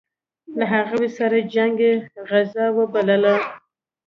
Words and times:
له 0.57 0.65
هغوی 0.73 1.09
سره 1.17 1.37
جنګ 1.53 1.75
یې 1.85 1.93
غزا 2.29 2.65
وبلله. 2.77 3.35